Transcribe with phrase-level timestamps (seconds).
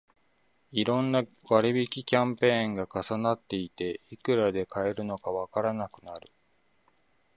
[0.71, 6.31] いろんな割引キャンペーンが重なっていて、いくらで買えるのかわからなくなる